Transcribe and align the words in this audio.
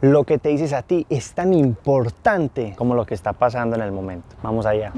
lo 0.00 0.24
que 0.24 0.38
te 0.38 0.48
dices 0.48 0.72
a 0.72 0.82
ti 0.82 1.06
es 1.10 1.32
tan 1.32 1.52
importante 1.52 2.74
como 2.76 2.94
lo 2.94 3.04
que 3.04 3.14
está 3.14 3.32
pasando 3.32 3.76
en 3.76 3.82
el 3.82 3.92
momento. 3.92 4.36
Vamos 4.42 4.66
allá. 4.66 4.92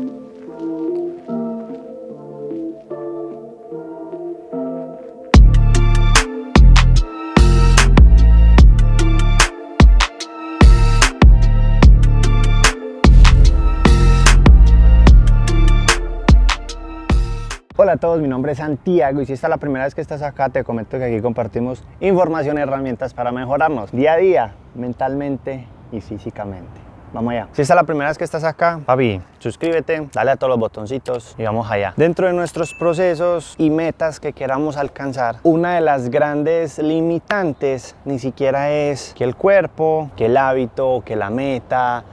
Hola 17.82 17.94
a 17.94 17.96
todos, 17.96 18.20
mi 18.20 18.28
nombre 18.28 18.52
es 18.52 18.58
Santiago 18.58 19.22
y 19.22 19.26
si 19.26 19.32
esta 19.32 19.48
es 19.48 19.50
la 19.50 19.56
primera 19.56 19.84
vez 19.84 19.92
que 19.92 20.00
estás 20.00 20.22
acá 20.22 20.48
te 20.48 20.62
comento 20.62 20.98
que 20.98 21.04
aquí 21.04 21.20
compartimos 21.20 21.82
información 21.98 22.56
y 22.56 22.60
herramientas 22.60 23.12
para 23.12 23.32
mejorarnos 23.32 23.90
día 23.90 24.12
a 24.12 24.16
día, 24.18 24.54
mentalmente 24.76 25.66
y 25.90 26.00
físicamente. 26.00 26.80
Vamos 27.12 27.32
allá. 27.32 27.48
Si 27.50 27.62
esta 27.62 27.74
es 27.74 27.76
la 27.76 27.82
primera 27.82 28.09
vez 28.09 28.16
que 28.16 28.23
estás 28.23 28.45
acá, 28.45 28.78
papi, 28.87 29.20
suscríbete, 29.40 30.09
dale 30.14 30.30
a 30.30 30.37
todos 30.37 30.50
los 30.50 30.60
botoncitos 30.60 31.34
y 31.37 31.42
vamos 31.42 31.68
allá. 31.68 31.92
Dentro 31.96 32.28
de 32.28 32.32
nuestros 32.34 32.73
procesos 32.73 33.56
y 33.59 33.68
metas 33.68 34.20
que 34.20 34.32
queramos 34.32 34.76
alcanzar, 34.76 35.38
una 35.42 35.74
de 35.74 35.80
las 35.80 36.09
grandes 36.09 36.78
limitantes 36.78 37.96
ni 38.04 38.20
siquiera 38.20 38.70
es 38.70 39.12
que 39.16 39.24
el 39.24 39.34
cuerpo, 39.34 40.09
que 40.16 40.26
el 40.26 40.37
hábito, 40.37 41.02
que 41.04 41.16
la 41.16 41.30
meta 41.30 42.04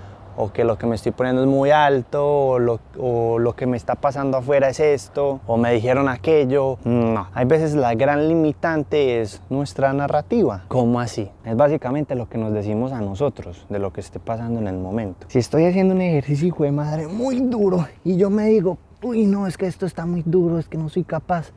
o 0.41 0.53
que 0.53 0.63
lo 0.63 0.77
que 0.77 0.87
me 0.87 0.95
estoy 0.95 1.11
poniendo 1.11 1.41
es 1.41 1.49
muy 1.49 1.69
alto, 1.69 2.25
o 2.25 2.59
lo, 2.59 3.55
que 3.57 3.67
me 3.67 3.75
está 3.75 3.95
pasando 3.95 4.37
afuera 4.37 4.69
es 4.69 4.79
esto, 4.79 5.41
o 5.45 5.57
me 5.57 5.73
dijeron 5.73 6.07
aquello. 6.07 6.77
No, 6.85 7.27
hay 7.33 7.45
veces 7.45 7.75
la 7.75 7.93
gran 7.93 8.29
limitante 8.29 9.19
es 9.19 9.41
nuestra 9.49 9.91
narrativa. 9.91 10.63
¿Cómo 10.69 11.01
así? 11.01 11.29
Es 11.43 11.57
básicamente 11.57 12.15
lo 12.15 12.29
que 12.29 12.37
nos 12.37 12.53
decimos 12.53 12.93
a 12.93 13.01
nosotros 13.01 13.65
de 13.67 13.79
lo 13.79 13.91
que 13.91 13.99
esté 13.99 14.19
pasando 14.19 14.61
en 14.61 14.69
el 14.69 14.77
momento. 14.77 15.27
Si 15.27 15.39
estoy 15.39 15.65
haciendo 15.65 15.93
un 15.93 16.01
ejercicio, 16.01 16.55
de 16.57 16.71
madre, 16.71 17.07
muy 17.07 17.41
duro, 17.41 17.85
y 18.05 18.15
yo 18.15 18.29
me 18.29 18.45
digo, 18.45 18.77
uy, 19.03 19.25
no, 19.25 19.45
es 19.45 19.57
que 19.57 19.67
esto 19.67 19.85
está 19.85 20.05
muy 20.05 20.23
duro, 20.25 20.57
es 20.57 20.69
que 20.69 20.77
no 20.77 20.87
soy 20.87 21.03
capaz, 21.03 21.51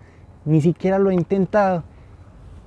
ni 0.45 0.61
siquiera 0.61 0.99
lo 0.99 1.11
he 1.11 1.15
intentado, 1.15 1.84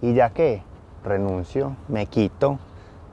y 0.02 0.14
ya 0.14 0.30
que 0.30 0.64
renuncio, 1.04 1.76
me 1.90 2.06
quito, 2.06 2.58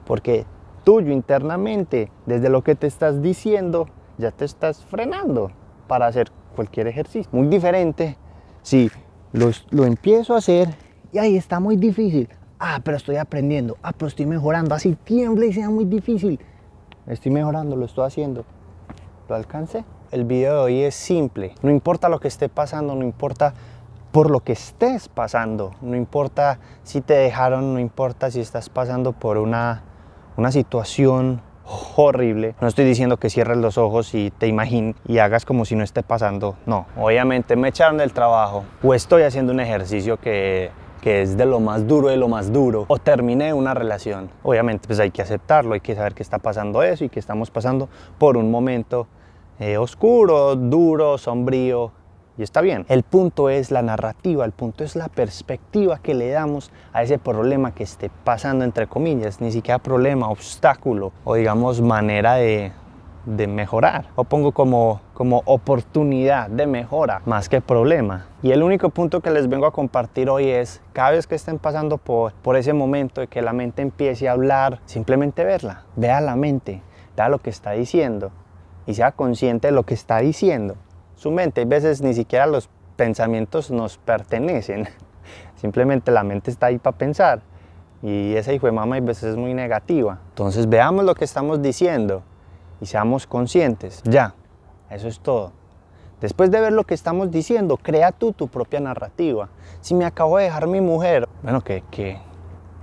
porque 0.07 0.47
tuyo 0.85 1.13
internamente, 1.13 2.11
desde 2.27 2.49
lo 2.49 2.63
que 2.63 2.75
te 2.75 2.87
estás 2.87 3.23
diciendo, 3.23 3.89
ya 4.19 4.31
te 4.31 4.45
estás 4.45 4.85
frenando 4.85 5.51
para 5.87 6.07
hacer 6.07 6.31
cualquier 6.55 6.87
ejercicio. 6.87 7.31
Muy 7.33 7.49
diferente 7.49 8.17
si 8.63 8.91
lo, 9.33 9.51
lo 9.71 9.85
empiezo 9.85 10.35
a 10.35 10.39
hacer 10.39 10.69
y 11.13 11.19
ahí 11.19 11.37
está 11.37 11.61
muy 11.61 11.77
difícil. 11.77 12.29
Ah, 12.59 12.81
pero 12.83 12.97
estoy 12.97 13.17
aprendiendo. 13.17 13.77
Ah, 13.83 13.93
pero 13.93 14.07
estoy 14.07 14.25
mejorando. 14.25 14.75
Así 14.75 14.97
tiembla 15.05 15.47
y 15.47 15.53
sea 15.53 15.69
muy 15.69 15.85
difícil. 15.85 16.39
Estoy 17.07 17.33
mejorando, 17.33 17.77
lo 17.77 17.87
estoy 17.87 18.07
haciendo. 18.07 18.45
¿Lo 19.29 19.35
alcancé? 19.35 19.85
El 20.11 20.25
video 20.25 20.55
de 20.55 20.61
hoy 20.61 20.81
es 20.83 20.95
simple. 20.95 21.55
No 21.63 21.71
importa 21.71 22.09
lo 22.09 22.21
que 22.21 22.29
esté 22.29 22.49
pasando, 22.49 22.95
no 22.95 23.05
importa 23.05 23.55
por 24.13 24.31
lo 24.31 24.41
que 24.41 24.53
estés 24.53 25.09
pasando. 25.09 25.73
No 25.81 25.97
importa 25.97 26.61
si 26.83 27.01
te 27.01 27.15
dejaron, 27.15 27.75
no 27.75 27.81
importa 27.81 28.31
si 28.31 28.41
estás 28.41 28.69
pasando 28.69 29.13
por 29.13 29.39
una 29.39 29.83
una 30.37 30.53
situación 30.53 31.41
horrible. 31.97 32.55
No 32.61 32.69
estoy 32.69 32.85
diciendo 32.85 33.17
que 33.17 33.31
cierres 33.31 33.59
los 33.59 33.79
ojos 33.79 34.15
y 34.15 34.31
te 34.31 34.47
imagines 34.47 34.97
y 35.07 35.19
hagas 35.19 35.45
como 35.45 35.65
si 35.65 35.77
no 35.77 35.85
esté 35.85 36.03
pasando. 36.03 36.57
No, 36.67 36.87
obviamente 36.97 37.57
me 37.57 37.69
echaron 37.69 37.99
del 37.99 38.13
trabajo 38.13 38.65
o 38.83 38.95
estoy 38.95 39.23
haciendo 39.23 39.53
un 39.53 39.61
ejercicio 39.61 40.19
que, 40.19 40.71
que 41.01 41.23
es 41.23 41.37
de 41.37 41.47
lo 41.47 41.61
más 41.61 41.87
duro 41.87 42.09
de 42.09 42.17
lo 42.17 42.29
más 42.29 42.53
duro 42.53 42.85
o 42.89 42.99
terminé 42.99 43.53
una 43.53 43.75
relación. 43.75 44.31
Obviamente 44.43 44.87
pues 44.87 44.99
hay 45.01 45.11
que 45.11 45.23
aceptarlo, 45.23 45.75
hay 45.75 45.81
que 45.81 45.95
saber 45.95 46.15
que 46.15 46.23
está 46.23 46.39
pasando 46.39 46.83
eso 46.83 47.05
y 47.05 47.09
que 47.09 47.21
estamos 47.21 47.51
pasando 47.51 47.89
por 48.19 48.37
un 48.37 48.51
momento 48.51 49.07
eh, 49.59 49.77
oscuro, 49.77 50.57
duro, 50.57 51.19
sombrío, 51.19 51.93
y 52.39 52.43
está 52.43 52.61
bien. 52.61 52.87
El 52.89 53.03
punto 53.03 53.51
es 53.51 53.71
la 53.71 53.83
narrativa, 53.83 54.45
el 54.45 54.53
punto 54.53 54.85
es 54.85 54.97
la 54.97 55.09
perspectiva 55.09 55.99
que 55.99 56.15
le 56.15 56.31
damos 56.31 56.71
a 56.93 57.03
ese 57.03 57.19
problema 57.19 57.75
que 57.75 57.85
esté 57.85 58.11
pasando, 58.25 58.65
entre 58.65 58.87
comillas, 58.87 59.41
ni 59.41 59.53
siquiera 59.53 59.79
problema, 59.79 60.29
obstáculo 60.29 61.13
o 61.25 61.35
digamos 61.35 61.81
manera 61.81 62.35
de, 62.35 62.73
de 63.27 63.47
mejorar. 63.47 64.07
O 64.17 64.25
pongo 64.25 64.53
como, 64.53 65.01
como 65.15 65.43
oportunidad 65.45 66.49
de 66.49 66.67
mejora 66.67 67.23
más 67.27 67.49
que 67.49 67.61
problema. 67.61 68.27
Y 68.43 68.53
el 68.53 68.63
único 68.63 68.89
punto 68.91 69.21
que 69.21 69.31
les 69.31 69.49
vengo 69.49 69.67
a 69.67 69.73
compartir 69.73 70.31
hoy 70.31 70.49
es, 70.49 70.81
cada 70.93 71.11
vez 71.11 71.27
que 71.27 71.35
estén 71.35 71.59
pasando 71.59 71.99
por, 71.99 72.33
por 72.33 72.57
ese 72.57 72.73
momento 72.73 73.21
de 73.21 73.27
que 73.27 73.43
la 73.43 73.53
mente 73.53 73.83
empiece 73.83 74.29
a 74.29 74.33
hablar, 74.33 74.81
simplemente 74.87 75.45
verla, 75.45 75.85
vea 75.97 76.21
la 76.21 76.37
mente, 76.37 76.83
vea 77.17 77.29
lo 77.29 77.39
que 77.39 77.51
está 77.51 77.73
diciendo 77.73 78.31
y 78.87 78.95
sea 78.95 79.13
consciente 79.13 79.69
de 79.69 79.73
lo 79.73 79.85
que 79.85 79.95
está 79.95 80.19
diciendo 80.19 80.77
su 81.23 81.31
mente. 81.31 81.61
Hay 81.61 81.67
veces 81.67 82.03
ni 82.03 82.15
siquiera 82.15 82.47
los 82.47 82.69
pensamientos 82.97 83.71
nos 83.71 83.97
pertenecen. 83.97 84.89
Simplemente 85.55 86.11
la 86.11 86.25
mente 86.25 86.51
está 86.51 86.67
ahí 86.67 86.79
para 86.79 86.99
pensar. 86.99 87.43
Y 88.03 88.35
esa 88.35 88.53
hijo 88.53 88.67
de 88.67 88.73
mamá 88.73 88.97
a 88.97 89.01
veces 89.01 89.25
es 89.31 89.37
muy 89.37 89.55
negativa. 89.55 90.19
Entonces 90.31 90.69
veamos 90.69 91.05
lo 91.05 91.15
que 91.15 91.25
estamos 91.25 91.63
diciendo 91.63 92.25
y 92.81 92.87
seamos 92.87 93.29
conscientes. 93.29 94.03
Ya, 94.03 94.35
eso 94.91 95.07
es 95.07 95.21
todo. 95.21 95.53
Después 96.21 96.51
de 96.51 96.61
ver 96.61 96.73
lo 96.73 96.83
que 96.83 96.95
estamos 96.95 97.31
diciendo, 97.31 97.77
crea 97.77 98.11
tú 98.11 98.33
tu 98.33 98.49
propia 98.49 98.81
narrativa. 98.81 99.49
Si 99.81 99.95
me 99.95 100.05
acabo 100.05 100.39
de 100.39 100.45
dejar 100.45 100.67
mi 100.67 100.81
mujer, 100.81 101.29
bueno, 101.45 101.63
¿qué, 101.63 101.85
qué? 101.93 102.19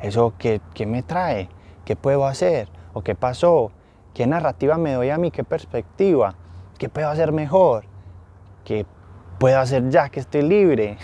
¿Eso 0.02 0.34
qué, 0.38 0.62
qué 0.74 0.86
me 0.86 1.04
trae? 1.04 1.50
¿Qué 1.84 1.98
puedo 1.98 2.26
hacer? 2.26 2.70
¿O 2.94 3.02
qué 3.02 3.16
pasó? 3.16 3.72
¿Qué 4.14 4.26
narrativa 4.28 4.78
me 4.78 4.94
doy 4.94 5.10
a 5.10 5.18
mí? 5.18 5.30
¿Qué 5.30 5.44
perspectiva? 5.44 6.36
¿Qué 6.78 6.88
puedo 6.88 7.10
hacer 7.10 7.34
mejor? 7.34 7.89
¿Qué 8.70 8.86
puedo 9.40 9.60
hacer 9.60 9.90
ya 9.90 10.10
que 10.10 10.20
estoy 10.20 10.44
libre? 10.44 11.00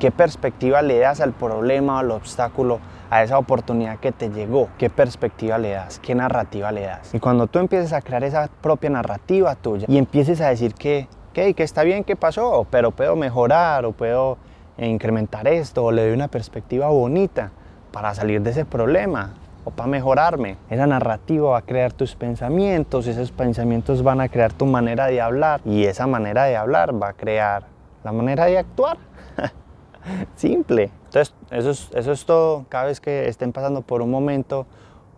¿Qué 0.00 0.10
perspectiva 0.10 0.82
le 0.82 0.98
das 0.98 1.20
al 1.20 1.32
problema, 1.32 2.00
al 2.00 2.10
obstáculo, 2.10 2.80
a 3.10 3.22
esa 3.22 3.38
oportunidad 3.38 4.00
que 4.00 4.10
te 4.10 4.28
llegó? 4.28 4.70
¿Qué 4.76 4.90
perspectiva 4.90 5.56
le 5.56 5.70
das? 5.70 6.00
¿Qué 6.00 6.16
narrativa 6.16 6.72
le 6.72 6.80
das? 6.80 7.14
Y 7.14 7.20
cuando 7.20 7.46
tú 7.46 7.60
empieces 7.60 7.92
a 7.92 8.02
crear 8.02 8.24
esa 8.24 8.48
propia 8.60 8.90
narrativa 8.90 9.54
tuya 9.54 9.86
y 9.88 9.98
empieces 9.98 10.40
a 10.40 10.48
decir 10.48 10.74
que, 10.74 11.06
que, 11.32 11.54
que 11.54 11.62
está 11.62 11.84
bien, 11.84 12.02
que 12.02 12.16
pasó, 12.16 12.66
pero 12.68 12.90
puedo 12.90 13.14
mejorar 13.14 13.84
o 13.84 13.92
puedo 13.92 14.36
incrementar 14.76 15.46
esto 15.46 15.84
o 15.84 15.92
le 15.92 16.02
doy 16.02 16.12
una 16.12 16.26
perspectiva 16.26 16.88
bonita 16.88 17.52
para 17.92 18.12
salir 18.16 18.42
de 18.42 18.50
ese 18.50 18.64
problema, 18.64 19.34
o 19.64 19.70
para 19.70 19.88
mejorarme. 19.88 20.56
Esa 20.70 20.86
narrativa 20.86 21.50
va 21.50 21.58
a 21.58 21.62
crear 21.62 21.92
tus 21.92 22.14
pensamientos, 22.14 23.06
esos 23.06 23.32
pensamientos 23.32 24.02
van 24.02 24.20
a 24.20 24.28
crear 24.28 24.52
tu 24.52 24.66
manera 24.66 25.06
de 25.06 25.20
hablar 25.20 25.60
y 25.64 25.84
esa 25.84 26.06
manera 26.06 26.44
de 26.44 26.56
hablar 26.56 27.00
va 27.00 27.10
a 27.10 27.12
crear 27.14 27.64
la 28.02 28.12
manera 28.12 28.44
de 28.44 28.58
actuar. 28.58 28.98
Simple. 30.36 30.90
Entonces, 31.06 31.34
eso 31.50 31.70
es, 31.70 31.90
eso 31.94 32.12
es 32.12 32.24
todo. 32.26 32.66
Cada 32.68 32.86
vez 32.86 33.00
que 33.00 33.28
estén 33.28 33.52
pasando 33.52 33.82
por 33.82 34.02
un 34.02 34.10
momento 34.10 34.66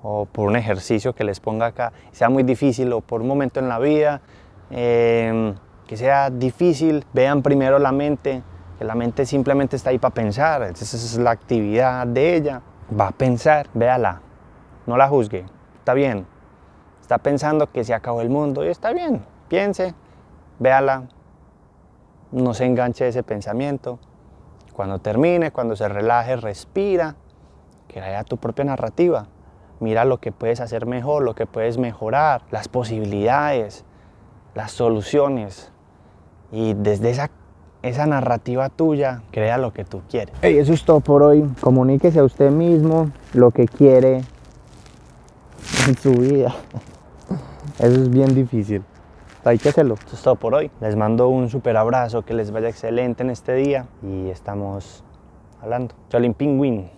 o 0.03 0.27
por 0.27 0.47
un 0.47 0.57
ejercicio 0.57 1.15
que 1.15 1.25
les 1.25 1.41
ponga 1.41 1.67
acá, 1.67 1.93
sea 2.13 2.29
muy 2.29 2.45
difícil 2.45 2.93
o 2.93 3.01
por 3.01 3.23
un 3.23 3.29
momento 3.29 3.59
en 3.59 3.69
la 3.69 3.79
vida 3.81 4.21
em, 4.71 5.55
que 5.87 5.97
sea 5.97 6.31
difícil, 6.31 7.05
vean 7.13 7.43
primero 7.43 7.79
la 7.81 7.91
mente, 7.91 8.43
que 8.79 8.85
la 8.85 8.95
mente 8.95 9.27
simplemente 9.27 9.75
está 9.75 9.91
ahí 9.91 9.99
para 9.99 10.15
pensar, 10.15 10.63
esa 10.63 10.97
es 10.97 11.19
la 11.19 11.31
actividad 11.31 12.07
de 12.07 12.37
ella, 12.37 12.63
va 12.99 13.09
a 13.09 13.13
pensar, 13.13 13.69
véala, 13.75 14.21
no 14.87 14.97
la 14.97 15.09
juzgue, 15.09 15.45
está 15.79 15.95
bien. 15.95 16.27
Está 17.01 17.19
pensando 17.19 17.71
que 17.71 17.85
se 17.85 17.95
acabó 17.95 18.21
el 18.21 18.31
mundo 18.31 18.65
y 18.65 18.69
está 18.69 18.93
bien, 18.93 19.25
piense, 19.49 19.95
véala, 20.59 21.05
no 22.33 22.55
se 22.55 22.65
enganche 22.65 23.07
ese 23.07 23.23
pensamiento. 23.23 23.99
Cuando 24.73 24.99
termine, 24.99 25.53
cuando 25.53 25.77
se 25.77 25.89
relaje, 25.89 26.37
respira, 26.37 27.17
crea 27.89 28.25
tu 28.25 28.37
propia 28.37 28.65
narrativa. 28.65 29.29
Mira 29.79 30.05
lo 30.05 30.19
que 30.19 30.33
puedes 30.33 30.61
hacer 30.61 30.87
mejor, 30.87 31.23
lo 31.23 31.35
que 31.35 31.47
puedes 31.47 31.79
mejorar, 31.79 32.43
las 32.51 32.69
posibilidades, 32.69 33.85
las 34.55 34.73
soluciones. 34.73 35.73
Y 36.51 36.75
desde 36.75 37.11
esa, 37.11 37.31
esa 37.83 38.07
narrativa 38.07 38.69
tuya, 38.69 39.23
crea 39.31 39.59
lo 39.59 39.73
que 39.73 39.85
tú 39.85 40.03
quieres. 40.09 40.35
Eso 40.43 40.73
es 40.73 40.85
todo 40.85 41.01
por 41.01 41.23
hoy. 41.23 41.49
Comuníquese 41.61 42.19
a 42.19 42.25
usted 42.25 42.51
mismo 42.51 43.11
lo 43.33 43.51
que 43.51 43.67
quiere, 43.67 44.23
en 45.87 45.97
su 45.97 46.13
vida. 46.13 46.55
Eso 47.79 48.03
es 48.03 48.11
bien 48.11 48.35
difícil. 48.35 48.83
Hay 49.45 49.59
que 49.59 49.69
hacerlo. 49.69 49.95
Esto 49.95 50.17
es 50.17 50.23
todo 50.23 50.35
por 50.35 50.55
hoy. 50.55 50.71
Les 50.81 50.97
mando 50.97 51.29
un 51.29 51.49
super 51.49 51.77
abrazo, 51.77 52.23
que 52.23 52.35
les 52.35 52.51
vaya 52.51 52.69
excelente 52.69 53.23
en 53.23 53.31
este 53.31 53.55
día 53.55 53.87
y 54.03 54.29
estamos 54.29 55.05
hablando. 55.63 55.95
Cholin 56.11 56.35
Pingüín. 56.35 56.91